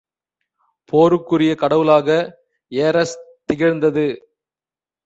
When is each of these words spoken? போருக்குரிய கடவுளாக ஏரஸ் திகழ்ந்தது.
போருக்குரிய 0.93 1.51
கடவுளாக 1.55 2.09
ஏரஸ் 2.71 3.15
திகழ்ந்தது. 3.45 4.07